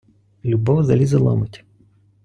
[0.43, 1.65] Любов залізо ломить.